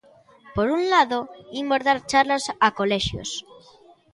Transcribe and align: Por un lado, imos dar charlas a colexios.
Por 0.55 0.67
un 0.77 0.83
lado, 0.93 1.19
imos 1.61 1.81
dar 1.87 1.99
charlas 2.09 2.43
a 2.65 2.67
colexios. 2.79 3.29